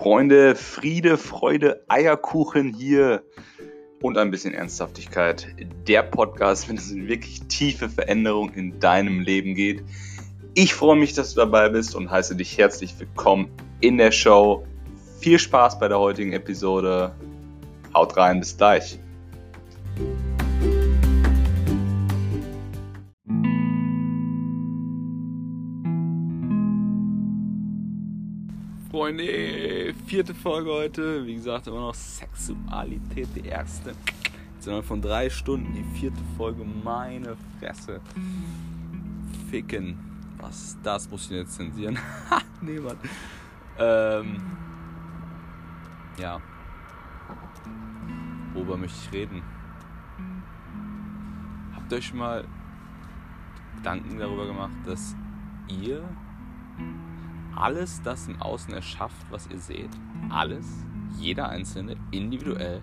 Freunde, 0.00 0.54
Friede, 0.56 1.18
Freude, 1.18 1.84
Eierkuchen 1.88 2.72
hier 2.72 3.22
und 4.00 4.16
ein 4.16 4.30
bisschen 4.30 4.54
Ernsthaftigkeit. 4.54 5.48
Der 5.86 6.02
Podcast, 6.02 6.70
wenn 6.70 6.78
es 6.78 6.90
in 6.90 7.06
wirklich 7.06 7.42
tiefe 7.48 7.90
Veränderungen 7.90 8.54
in 8.54 8.80
deinem 8.80 9.20
Leben 9.20 9.54
geht. 9.54 9.82
Ich 10.54 10.72
freue 10.72 10.96
mich, 10.96 11.12
dass 11.12 11.34
du 11.34 11.40
dabei 11.40 11.68
bist 11.68 11.94
und 11.94 12.10
heiße 12.10 12.34
dich 12.34 12.56
herzlich 12.56 12.98
willkommen 12.98 13.50
in 13.82 13.98
der 13.98 14.10
Show. 14.10 14.64
Viel 15.18 15.38
Spaß 15.38 15.78
bei 15.78 15.88
der 15.88 15.98
heutigen 15.98 16.32
Episode. 16.32 17.14
Haut 17.92 18.16
rein, 18.16 18.40
bis 18.40 18.56
gleich. 18.56 18.98
Freunde, 29.10 29.92
vierte 30.06 30.34
Folge 30.36 30.70
heute. 30.70 31.26
Wie 31.26 31.34
gesagt, 31.34 31.66
immer 31.66 31.80
noch 31.80 31.94
Sexualität, 31.94 33.26
die 33.34 33.44
erste. 33.44 33.90
Jetzt 33.90 34.62
sind 34.62 34.72
wir 34.72 34.84
von 34.84 35.02
drei 35.02 35.28
Stunden 35.28 35.74
die 35.74 35.82
vierte 35.98 36.20
Folge. 36.36 36.64
Meine 36.64 37.36
Fresse. 37.58 38.00
Ficken. 39.50 39.98
Was 40.38 40.78
das 40.84 41.10
muss 41.10 41.24
ich 41.24 41.32
jetzt 41.38 41.54
zensieren? 41.54 41.98
Ha, 42.30 42.40
niemand. 42.60 43.00
Ähm. 43.80 44.40
Ja. 46.16 46.40
Worüber 48.54 48.76
möchte 48.76 48.96
ich 48.96 49.12
reden? 49.12 49.42
Habt 51.74 51.90
ihr 51.90 51.98
euch 51.98 52.14
mal 52.14 52.44
Gedanken 53.74 54.20
darüber 54.20 54.46
gemacht, 54.46 54.76
dass 54.86 55.16
ihr 55.66 56.00
alles 57.54 58.02
das 58.02 58.28
im 58.28 58.40
Außen 58.40 58.72
erschafft, 58.74 59.26
was 59.30 59.46
ihr 59.48 59.58
seht. 59.58 59.90
Alles, 60.28 60.66
jeder 61.18 61.48
Einzelne, 61.48 61.96
individuell. 62.10 62.82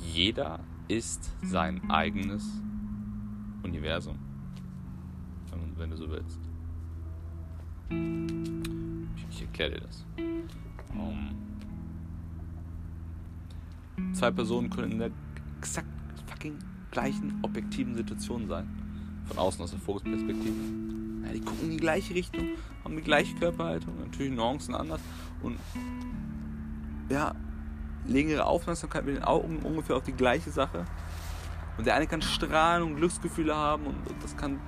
Jeder 0.00 0.60
ist 0.88 1.34
sein 1.42 1.90
eigenes 1.90 2.62
Universum, 3.62 4.18
wenn 5.76 5.90
du 5.90 5.96
so 5.96 6.10
willst. 6.10 6.40
Ich 9.30 9.42
erkläre 9.42 9.72
dir 9.72 9.80
das. 9.80 10.06
Um, 10.94 11.30
zwei 14.12 14.30
Personen 14.30 14.70
können 14.70 14.92
in 14.92 14.98
der 14.98 15.10
exakt 15.58 15.88
fucking 16.26 16.58
gleichen 16.90 17.38
objektiven 17.42 17.94
Situation 17.94 18.46
sein. 18.46 18.81
Von 19.32 19.38
außen 19.38 19.64
aus 19.64 19.70
der 19.70 19.80
Fokusperspektive. 19.80 20.54
Ja, 21.24 21.32
die 21.32 21.40
gucken 21.40 21.62
in 21.62 21.70
die 21.70 21.76
gleiche 21.78 22.14
Richtung, 22.14 22.48
haben 22.84 22.96
die 22.96 23.02
gleiche 23.02 23.34
Körperhaltung, 23.36 23.98
natürlich 23.98 24.30
Nuancen 24.30 24.74
anders 24.74 25.00
und 25.42 25.58
ja, 27.08 27.34
legen 28.06 28.28
ihre 28.28 28.44
Aufmerksamkeit 28.44 29.06
mit 29.06 29.16
den 29.16 29.24
Augen 29.24 29.60
ungefähr 29.60 29.96
auf 29.96 30.02
die 30.02 30.12
gleiche 30.12 30.50
Sache. 30.50 30.84
Und 31.78 31.86
der 31.86 31.94
eine 31.94 32.06
kann 32.06 32.20
strahlen 32.20 32.82
und 32.82 32.96
Glücksgefühle 32.96 33.56
haben 33.56 33.86
und 33.86 33.96
das 34.22 34.36
kann 34.36 34.60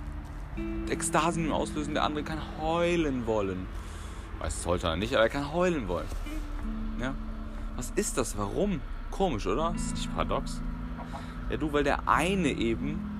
Ekstasen 0.88 1.52
auslösen, 1.52 1.92
der 1.92 2.04
andere 2.04 2.24
kann 2.24 2.40
heulen 2.58 3.26
wollen. 3.26 3.66
Weiß 4.38 4.60
es 4.60 4.66
heute 4.66 4.96
nicht, 4.96 5.12
aber 5.12 5.24
er 5.24 5.28
kann 5.28 5.52
heulen 5.52 5.88
wollen. 5.88 6.08
Ja? 6.98 7.14
Was 7.76 7.92
ist 7.96 8.16
das? 8.16 8.38
Warum? 8.38 8.80
Komisch, 9.10 9.46
oder? 9.46 9.72
Das 9.74 9.82
ist 9.82 9.96
nicht 9.96 10.14
paradox. 10.14 10.62
Ja, 11.50 11.58
du, 11.58 11.70
weil 11.74 11.84
der 11.84 12.08
eine 12.08 12.48
eben 12.48 13.13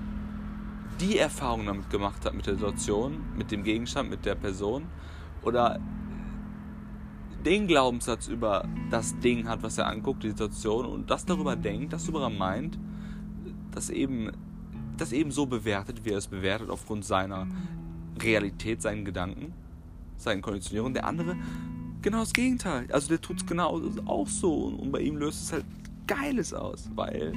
die 0.99 1.17
Erfahrung 1.17 1.65
damit 1.65 1.89
gemacht 1.89 2.25
hat 2.25 2.33
mit 2.33 2.45
der 2.45 2.55
Situation, 2.55 3.21
mit 3.37 3.51
dem 3.51 3.63
Gegenstand, 3.63 4.09
mit 4.09 4.25
der 4.25 4.35
Person 4.35 4.83
oder 5.43 5.79
den 7.45 7.67
Glaubenssatz 7.67 8.27
über 8.27 8.67
das 8.89 9.17
Ding 9.19 9.47
hat, 9.47 9.61
was 9.61 9.77
er 9.77 9.87
anguckt, 9.87 10.23
die 10.23 10.29
Situation 10.29 10.85
und 10.85 11.09
das 11.11 11.25
darüber 11.25 11.55
denkt, 11.55 11.93
das 11.93 12.05
darüber 12.05 12.29
meint, 12.29 12.79
das 13.71 13.89
eben, 13.89 14.31
das 14.97 15.11
eben 15.11 15.31
so 15.31 15.45
bewertet, 15.45 16.05
wie 16.05 16.11
er 16.11 16.17
es 16.17 16.27
bewertet, 16.27 16.69
aufgrund 16.69 17.05
seiner 17.05 17.47
Realität, 18.19 18.81
seinen 18.81 19.05
Gedanken, 19.05 19.53
seinen 20.17 20.41
Konditionierungen. 20.41 20.95
Der 20.95 21.05
andere 21.05 21.35
genau 22.01 22.19
das 22.19 22.33
Gegenteil. 22.33 22.87
Also 22.91 23.09
der 23.09 23.21
tut 23.21 23.37
es 23.37 23.45
genau 23.45 23.81
auch 24.05 24.27
so 24.27 24.53
und 24.53 24.91
bei 24.91 25.01
ihm 25.01 25.17
löst 25.17 25.43
es 25.43 25.53
halt 25.53 25.65
Geiles 26.07 26.53
aus, 26.53 26.89
weil 26.95 27.33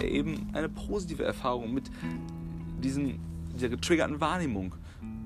er 0.00 0.08
eben 0.08 0.48
eine 0.52 0.68
positive 0.68 1.24
Erfahrung 1.24 1.72
mit 1.72 1.90
diesen, 2.82 3.18
dieser 3.54 3.68
getriggerten 3.68 4.20
Wahrnehmung 4.20 4.74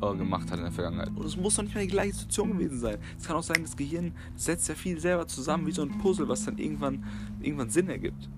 äh, 0.00 0.14
gemacht 0.16 0.50
hat 0.50 0.58
in 0.58 0.64
der 0.64 0.72
Vergangenheit. 0.72 1.10
Und 1.14 1.24
es 1.24 1.36
muss 1.36 1.56
doch 1.56 1.62
nicht 1.62 1.74
mehr 1.74 1.84
die 1.84 1.90
gleiche 1.90 2.14
Situation 2.14 2.52
gewesen 2.52 2.78
sein. 2.78 2.98
Es 3.18 3.26
kann 3.26 3.36
auch 3.36 3.42
sein, 3.42 3.62
das 3.62 3.76
Gehirn 3.76 4.12
setzt 4.34 4.68
ja 4.68 4.74
viel 4.74 4.98
selber 4.98 5.26
zusammen 5.26 5.66
wie 5.66 5.72
so 5.72 5.82
ein 5.82 5.98
Puzzle, 5.98 6.28
was 6.28 6.44
dann 6.44 6.58
irgendwann, 6.58 7.04
irgendwann 7.40 7.70
Sinn 7.70 7.88
ergibt. 7.88 8.28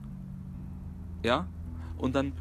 Ja? 1.23 1.47
Und 1.97 2.15
dann 2.15 2.33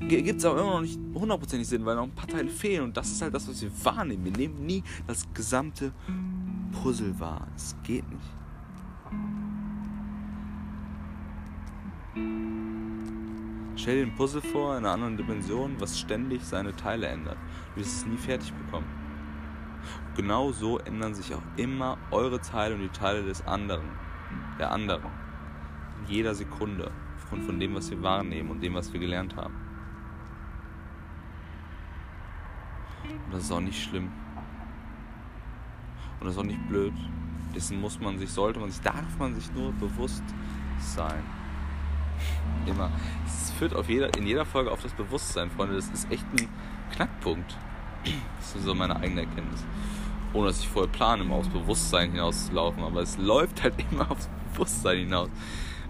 gibt 0.00 0.38
es 0.38 0.44
aber 0.44 0.60
immer 0.60 0.74
noch 0.74 0.82
nicht 0.82 1.00
hundertprozentig 1.14 1.66
Sinn, 1.68 1.84
weil 1.84 1.96
noch 1.96 2.04
ein 2.04 2.14
paar 2.14 2.28
Teile 2.28 2.48
fehlen. 2.48 2.84
Und 2.84 2.96
das 2.96 3.10
ist 3.10 3.22
halt 3.22 3.34
das, 3.34 3.48
was 3.48 3.60
wir 3.62 3.70
wahrnehmen. 3.84 4.24
Wir 4.24 4.32
nehmen 4.32 4.66
nie 4.66 4.82
das 5.06 5.26
gesamte 5.32 5.92
Puzzle 6.82 7.18
wahr. 7.18 7.46
Es 7.56 7.74
geht 7.82 8.04
nicht. 8.08 8.36
Stell 13.76 13.96
dir 13.96 14.10
ein 14.10 14.14
Puzzle 14.14 14.40
vor 14.40 14.72
in 14.72 14.84
einer 14.84 14.94
anderen 14.94 15.18
Dimension, 15.18 15.76
was 15.78 15.98
ständig 15.98 16.42
seine 16.42 16.74
Teile 16.74 17.08
ändert. 17.08 17.36
Du 17.74 17.80
wirst 17.80 17.98
es 17.98 18.06
nie 18.06 18.16
fertig 18.16 18.52
bekommen. 18.54 18.86
Genau 20.16 20.50
so 20.50 20.78
ändern 20.78 21.14
sich 21.14 21.34
auch 21.34 21.42
immer 21.56 21.98
eure 22.10 22.40
Teile 22.40 22.74
und 22.74 22.80
die 22.80 22.88
Teile 22.88 23.22
des 23.22 23.46
anderen, 23.46 23.86
der 24.58 24.72
anderen. 24.72 25.10
In 26.00 26.14
jeder 26.14 26.34
Sekunde, 26.34 26.90
aufgrund 27.16 27.44
von 27.44 27.60
dem, 27.60 27.74
was 27.74 27.90
wir 27.90 28.02
wahrnehmen 28.02 28.50
und 28.50 28.62
dem, 28.62 28.74
was 28.74 28.90
wir 28.94 28.98
gelernt 28.98 29.36
haben. 29.36 29.54
Und 33.26 33.34
das 33.34 33.42
ist 33.42 33.52
auch 33.52 33.60
nicht 33.60 33.82
schlimm. 33.82 34.10
Und 36.18 36.26
das 36.26 36.32
ist 36.32 36.38
auch 36.38 36.44
nicht 36.44 36.66
blöd. 36.66 36.94
Dessen 37.54 37.78
muss 37.78 38.00
man 38.00 38.18
sich, 38.18 38.30
sollte 38.30 38.58
man 38.58 38.70
sich, 38.70 38.80
darf 38.80 39.18
man 39.18 39.34
sich 39.34 39.52
nur 39.52 39.70
bewusst 39.72 40.24
sein. 40.78 41.22
Immer. 42.66 42.90
Es 43.26 43.50
führt 43.52 43.74
auf 43.74 43.88
jeder, 43.88 44.16
in 44.16 44.26
jeder 44.26 44.44
Folge 44.44 44.70
auf 44.70 44.82
das 44.82 44.92
Bewusstsein, 44.92 45.50
Freunde. 45.50 45.76
Das 45.76 45.88
ist 45.88 46.10
echt 46.10 46.24
ein 46.32 46.48
Knackpunkt. 46.92 47.56
Das 48.38 48.54
ist 48.54 48.64
so 48.64 48.74
meine 48.74 48.96
eigene 48.96 49.22
Erkenntnis. 49.22 49.64
Ohne 50.32 50.48
dass 50.48 50.60
ich 50.60 50.68
vorher 50.68 50.90
plane, 50.90 51.22
immer 51.22 51.36
aufs 51.36 51.48
Bewusstsein 51.48 52.12
hinaus 52.12 52.46
zu 52.46 52.52
laufen. 52.52 52.82
Aber 52.82 53.00
es 53.00 53.18
läuft 53.18 53.62
halt 53.62 53.74
immer 53.90 54.10
aufs 54.10 54.28
Bewusstsein 54.52 54.98
hinaus. 54.98 55.30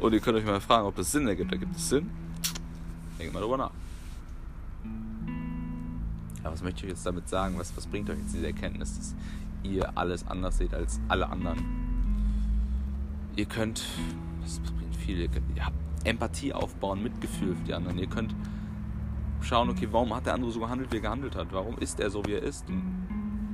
Und 0.01 0.13
ihr 0.13 0.21
könnt 0.21 0.37
euch 0.37 0.45
mal 0.45 0.61
fragen, 0.61 0.87
ob 0.87 0.95
das 0.97 1.13
Sinn 1.13 1.27
ergibt. 1.27 1.53
Ergibt 1.53 1.77
es 1.77 1.89
Sinn? 1.89 2.11
Denkt 3.19 3.33
mal 3.33 3.41
drüber 3.41 3.57
nach. 3.57 3.71
Ja, 6.45 6.53
was 6.53 6.63
möchte 6.63 6.85
ich 6.85 6.91
jetzt 6.91 7.07
damit 7.07 7.29
sagen? 7.29 7.59
Was, 7.59 7.77
was 7.77 7.87
bringt 7.87 8.09
euch 8.11 8.19
jetzt 8.19 8.35
diese 8.35 8.47
Erkenntnis, 8.47 8.97
dass 8.97 9.15
ihr 9.63 9.97
alles 9.97 10.27
anders 10.29 10.59
seht 10.59 10.75
als 10.75 11.01
alle 11.09 11.29
anderen? 11.29 11.65
Ihr 13.37 13.47
könnt, 13.47 13.85
das 14.43 14.61
bringt 14.61 14.95
viel, 14.97 15.19
ihr, 15.19 15.29
könnt, 15.29 15.45
ihr 15.57 15.65
habt 15.65 15.77
Empathie 16.06 16.53
aufbauen, 16.53 17.03
Mitgefühl 17.03 17.55
für 17.55 17.65
die 17.65 17.75
anderen. 17.75 17.99
Ihr 17.99 18.06
könnt 18.06 18.34
schauen, 19.41 19.71
okay, 19.71 19.89
warum 19.91 20.15
hat 20.15 20.27
der 20.27 20.34
andere 20.34 20.50
so 20.50 20.61
gehandelt, 20.61 20.93
wie 20.93 20.97
er 20.97 21.03
gehandelt 21.03 21.37
hat? 21.37 21.49
Warum 21.53 21.78
ist 21.78 22.00
er 22.00 22.11
so, 22.11 22.25
wie 22.25 22.33
er 22.33 22.43
ist? 22.43 22.65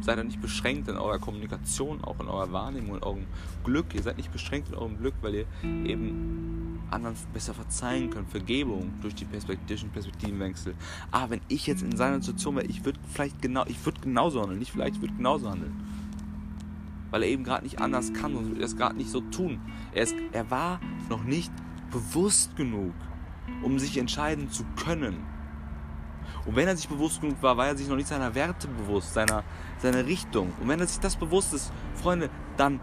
Seid 0.01 0.19
ihr 0.19 0.25
nicht 0.25 0.41
beschränkt 0.41 0.89
in 0.89 0.97
eurer 0.97 1.19
Kommunikation, 1.19 2.03
auch 2.03 2.19
in 2.19 2.27
eurer 2.27 2.53
Wahrnehmung, 2.53 2.97
in 2.97 3.03
eurem 3.03 3.27
Glück. 3.63 3.95
Ihr 3.95 4.03
seid 4.03 4.17
nicht 4.17 4.33
beschränkt 4.33 4.69
in 4.69 4.75
eurem 4.75 4.99
Glück, 4.99 5.15
weil 5.23 5.35
ihr 5.35 5.47
eben 5.63 6.81
anderen 6.91 7.17
besser 7.33 7.55
verzeihen 7.55 8.11
könnt. 8.11 8.29
Vergebung 8.29 8.93
durch 9.01 9.15
die 9.15 9.25
Perspektiven, 9.25 9.91
Perspektivenwechsel. 9.91 10.75
Ah, 11.13 11.27
wenn 11.29 11.41
ich 11.49 11.67
jetzt 11.67 11.83
in 11.83 11.97
seiner 11.97 12.21
Situation 12.21 12.57
wäre, 12.57 12.67
ich 12.67 12.85
würde 12.85 12.99
vielleicht 13.13 13.41
genau, 13.41 13.65
ich 13.67 13.85
würde 13.85 14.01
genauso 14.01 14.41
handeln. 14.41 14.59
Nicht 14.59 14.73
vielleicht, 14.73 14.97
ich 14.97 15.01
würde 15.03 15.15
genauso 15.15 15.49
handeln. 15.49 15.75
Weil 17.11 17.23
er 17.23 17.29
eben 17.29 17.45
gerade 17.45 17.63
nicht 17.63 17.81
anders 17.81 18.13
kann 18.13 18.35
und 18.35 18.59
er 18.59 18.65
es 18.65 18.77
gerade 18.77 18.97
nicht 18.97 19.11
so 19.11 19.21
tun. 19.21 19.61
Er, 19.93 20.03
ist, 20.03 20.17
er 20.33 20.51
war 20.51 20.81
noch 21.09 21.23
nicht 21.23 21.53
bewusst 21.93 22.57
genug, 22.57 22.95
um 23.63 23.79
sich 23.79 23.99
entscheiden 23.99 24.51
zu 24.51 24.65
können. 24.83 25.25
Und 26.45 26.57
wenn 26.57 26.67
er 26.67 26.77
sich 26.77 26.89
bewusst 26.89 27.21
genug 27.21 27.41
war, 27.43 27.57
war 27.57 27.69
er 27.69 27.77
sich 27.77 27.89
noch 27.89 27.97
nicht 27.97 28.09
seiner 28.09 28.35
Werte 28.35 28.67
bewusst, 28.67 29.15
seiner, 29.15 29.45
seiner 29.79 30.05
Richtung. 30.05 30.53
Und 30.61 30.69
wenn 30.69 30.81
er 30.81 30.87
sich 30.87 30.99
das 30.99 31.15
bewusst 31.15 31.55
ist, 31.55 31.73
Freunde, 31.95 32.31
dann, 32.57 32.81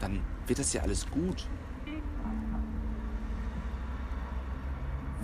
dann 0.00 0.20
wird 0.46 0.58
das 0.58 0.72
ja 0.72 0.82
alles 0.82 1.08
gut. 1.08 1.46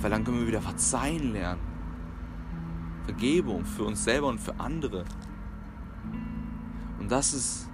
Weil 0.01 0.11
dann 0.11 0.23
können 0.23 0.41
wir 0.41 0.47
wieder 0.47 0.63
verzeihen 0.63 1.33
lernen. 1.33 1.61
Vergebung 3.05 3.65
für 3.65 3.85
uns 3.85 4.05
selber 4.05 4.29
und 4.29 4.39
für 4.39 4.55
andere. 4.61 5.05
Und 7.01 7.11
das 7.11 7.33
ist 7.33 7.68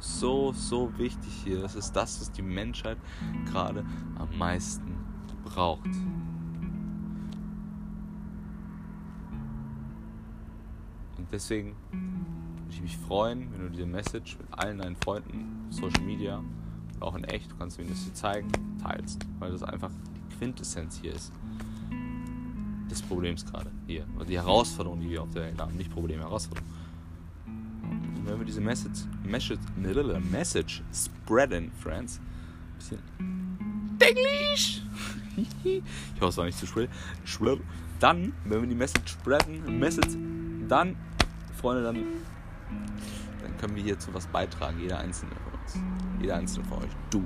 so, 0.00 0.52
so 0.52 0.96
wichtig 0.98 1.32
hier. 1.44 1.60
Das 1.60 1.74
ist 1.74 1.92
das, 1.92 2.20
was 2.20 2.32
die 2.32 2.42
Menschheit 2.42 2.98
gerade 3.46 3.84
am 4.18 4.36
meisten 4.36 4.96
braucht. 5.44 5.86
Und 11.16 11.30
deswegen 11.30 11.76
würde 11.90 12.72
ich 12.72 12.82
mich 12.82 12.96
freuen, 12.96 13.52
wenn 13.52 13.60
du 13.60 13.70
diese 13.70 13.86
Message 13.86 14.38
mit 14.38 14.46
allen 14.58 14.78
deinen 14.78 14.96
Freunden, 14.96 15.66
Social 15.70 16.02
Media, 16.02 16.42
auch 17.00 17.14
in 17.14 17.24
echt, 17.24 17.50
du 17.50 17.56
kannst 17.56 17.78
mir 17.78 17.86
das 17.86 18.02
hier 18.02 18.14
zeigen, 18.14 18.50
teilst. 18.82 19.26
Weil 19.38 19.52
das 19.52 19.62
einfach 19.62 19.90
die 19.90 20.36
Quintessenz 20.36 20.98
hier 21.00 21.14
ist. 21.14 21.32
Des 22.90 23.02
Problems 23.02 23.44
gerade 23.44 23.70
hier. 23.86 24.04
Oder 24.16 24.24
die 24.24 24.36
Herausforderung, 24.36 25.00
die 25.00 25.10
wir 25.10 25.22
auf 25.22 25.30
der 25.30 25.42
Welt 25.44 25.60
haben. 25.60 25.76
Nicht 25.76 25.92
Problem, 25.92 26.20
Herausforderung. 26.20 26.68
Wenn 28.24 28.38
wir 28.38 28.44
diese 28.44 28.60
Message, 28.60 29.00
Message, 29.24 29.60
Message 30.30 30.82
spreaden, 30.92 31.70
Friends, 31.82 32.20
bisschen 32.76 32.98
Englisch! 33.98 34.82
ich 35.64 36.20
hoffe, 36.20 36.28
es 36.28 36.36
war 36.36 36.44
nicht 36.44 36.58
zu 36.58 36.66
schwer. 36.66 37.58
Dann, 37.98 38.32
wenn 38.44 38.60
wir 38.62 38.68
die 38.68 38.74
Message 38.74 39.12
spreaden, 39.12 39.78
Message, 39.78 40.16
dann, 40.68 40.96
Freunde, 41.60 41.82
dann, 41.82 41.96
dann 43.42 43.56
können 43.58 43.76
wir 43.76 43.82
hierzu 43.82 44.12
was 44.12 44.26
beitragen. 44.26 44.78
Jeder 44.80 44.98
einzelne 44.98 45.32
von 45.44 45.60
uns. 45.60 45.78
Jeder 46.20 46.36
einzelne 46.36 46.64
von 46.66 46.78
euch. 46.78 46.90
Du. 47.10 47.24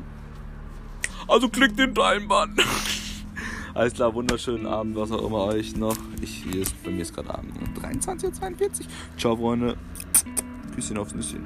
Also 1.29 1.49
klickt 1.49 1.79
den 1.79 1.95
Teilen-Button. 1.95 2.57
Alles 3.75 3.93
klar, 3.95 4.15
wunderschönen 4.15 4.67
Abend, 4.67 4.95
was 4.97 5.11
auch 5.11 5.27
immer 5.27 5.47
euch 5.47 5.75
noch. 5.77 5.97
Ich, 6.21 6.45
hier 6.45 6.63
ist, 6.63 6.81
bei 6.85 6.91
mir 6.91 7.03
ist 7.03 7.15
gerade 7.15 7.35
Abend. 7.35 7.53
23.42 7.81 8.63
Uhr. 8.63 8.87
Ciao, 9.17 9.37
Freunde. 9.37 9.77
Küsschen 10.75 10.99
aufs 10.99 11.15
Nüsschen. 11.15 11.45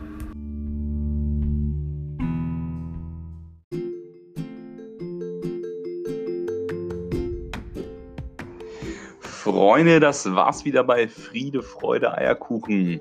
Freunde, 9.20 10.00
das 10.00 10.30
war's 10.34 10.64
wieder 10.64 10.84
bei 10.84 11.08
Friede, 11.08 11.62
Freude, 11.62 12.12
Eierkuchen. 12.12 13.00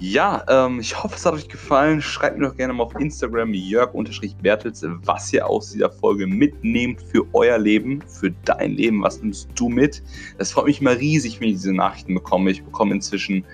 Ja, 0.00 0.44
ähm, 0.48 0.78
ich 0.78 1.02
hoffe, 1.02 1.16
es 1.16 1.26
hat 1.26 1.34
euch 1.34 1.48
gefallen. 1.48 2.00
Schreibt 2.00 2.38
mir 2.38 2.46
doch 2.46 2.56
gerne 2.56 2.72
mal 2.72 2.84
auf 2.84 2.94
Instagram 3.00 3.52
jörg-bertels, 3.52 4.86
was 5.04 5.32
ihr 5.32 5.46
aus 5.46 5.72
dieser 5.72 5.90
Folge 5.90 6.26
mitnehmt 6.26 7.02
für 7.02 7.26
euer 7.32 7.58
Leben, 7.58 8.00
für 8.02 8.30
dein 8.44 8.72
Leben. 8.72 9.02
Was 9.02 9.20
nimmst 9.20 9.48
du 9.56 9.68
mit? 9.68 10.02
Das 10.38 10.52
freut 10.52 10.66
mich 10.66 10.80
immer 10.80 10.96
riesig, 10.96 11.40
wenn 11.40 11.48
ich 11.48 11.56
diese 11.56 11.72
Nachrichten 11.72 12.14
bekomme. 12.14 12.50
Ich 12.52 12.62
bekomme 12.62 12.94
inzwischen 12.94 13.44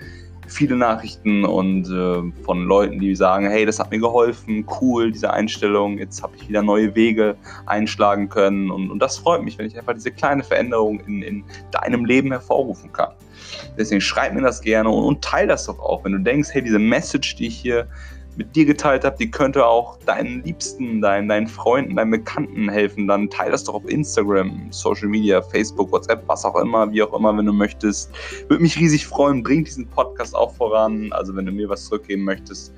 viele 0.47 0.75
Nachrichten 0.75 1.45
und 1.45 1.89
äh, 1.89 2.43
von 2.43 2.65
Leuten, 2.65 2.99
die 2.99 3.15
sagen, 3.15 3.47
hey, 3.47 3.65
das 3.65 3.79
hat 3.79 3.91
mir 3.91 3.99
geholfen, 3.99 4.65
cool, 4.79 5.11
diese 5.11 5.31
Einstellung, 5.31 5.97
jetzt 5.97 6.21
habe 6.21 6.35
ich 6.37 6.47
wieder 6.47 6.61
neue 6.61 6.95
Wege 6.95 7.35
einschlagen 7.65 8.29
können 8.29 8.69
und, 8.69 8.91
und 8.91 8.99
das 8.99 9.17
freut 9.17 9.43
mich, 9.43 9.57
wenn 9.57 9.67
ich 9.67 9.77
einfach 9.77 9.93
diese 9.93 10.11
kleine 10.11 10.43
Veränderung 10.43 10.99
in, 11.01 11.21
in 11.21 11.43
deinem 11.71 12.05
Leben 12.05 12.31
hervorrufen 12.31 12.91
kann. 12.91 13.11
Deswegen 13.77 14.01
schreib 14.01 14.33
mir 14.33 14.41
das 14.41 14.61
gerne 14.61 14.89
und, 14.89 15.03
und 15.03 15.23
teile 15.23 15.47
das 15.47 15.65
doch 15.65 15.79
auch, 15.79 16.03
wenn 16.03 16.13
du 16.13 16.19
denkst, 16.19 16.49
hey, 16.51 16.61
diese 16.61 16.79
Message, 16.79 17.35
die 17.35 17.47
ich 17.47 17.57
hier 17.57 17.87
mit 18.37 18.55
dir 18.55 18.65
geteilt 18.65 19.03
habe, 19.03 19.15
die 19.17 19.31
könnte 19.31 19.65
auch 19.65 19.97
deinen 19.99 20.43
Liebsten, 20.43 21.01
deinen, 21.01 21.29
deinen 21.29 21.47
Freunden, 21.47 21.95
deinen 21.95 22.11
Bekannten 22.11 22.69
helfen, 22.69 23.07
dann 23.07 23.29
teile 23.29 23.51
das 23.51 23.63
doch 23.63 23.75
auf 23.75 23.89
Instagram, 23.89 24.67
Social 24.71 25.07
Media, 25.07 25.41
Facebook, 25.41 25.91
WhatsApp, 25.91 26.23
was 26.27 26.43
auch 26.43 26.55
immer, 26.57 26.91
wie 26.91 27.01
auch 27.01 27.13
immer, 27.13 27.35
wenn 27.37 27.45
du 27.45 27.53
möchtest. 27.53 28.11
Würde 28.49 28.61
mich 28.61 28.77
riesig 28.77 29.07
freuen. 29.07 29.41
Bring 29.43 29.63
diesen 29.63 29.87
Podcast 29.87 30.35
auch 30.35 30.53
voran. 30.53 31.11
Also 31.13 31.35
wenn 31.35 31.45
du 31.45 31.51
mir 31.51 31.69
was 31.69 31.85
zurückgeben 31.85 32.23
möchtest, 32.23 32.73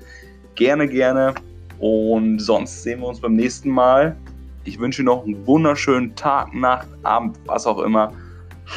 gerne, 0.54 0.86
gerne. 0.88 1.34
Und 1.80 2.38
sonst 2.38 2.82
sehen 2.82 3.00
wir 3.00 3.08
uns 3.08 3.20
beim 3.20 3.34
nächsten 3.34 3.70
Mal. 3.70 4.16
Ich 4.64 4.78
wünsche 4.78 5.02
noch 5.02 5.24
einen 5.24 5.46
wunderschönen 5.46 6.14
Tag, 6.14 6.52
Nacht, 6.54 6.88
Abend, 7.02 7.38
was 7.46 7.66
auch 7.66 7.78
immer. 7.80 8.12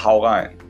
Hau 0.04 0.24
rein. 0.24 0.61